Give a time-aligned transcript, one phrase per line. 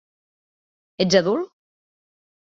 [1.03, 1.47] Ets adult?